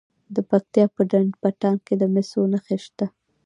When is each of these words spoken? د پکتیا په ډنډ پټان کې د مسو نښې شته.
د 0.35 0.37
پکتیا 0.49 0.85
په 0.95 1.01
ډنډ 1.09 1.31
پټان 1.41 1.75
کې 1.85 1.93
د 1.97 2.03
مسو 2.13 2.41
نښې 2.51 2.77
شته. 2.85 3.05